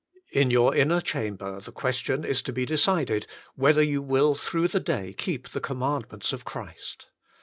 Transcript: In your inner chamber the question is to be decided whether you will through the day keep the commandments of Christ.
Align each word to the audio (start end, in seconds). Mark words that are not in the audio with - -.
In 0.31 0.49
your 0.49 0.73
inner 0.75 0.99
chamber 0.99 1.61
the 1.61 1.71
question 1.71 2.25
is 2.25 2.41
to 2.41 2.51
be 2.51 2.65
decided 2.65 3.27
whether 3.53 3.83
you 3.83 4.01
will 4.01 4.33
through 4.33 4.69
the 4.69 4.79
day 4.79 5.13
keep 5.13 5.49
the 5.49 5.61
commandments 5.61 6.33
of 6.33 6.43
Christ. 6.43 7.05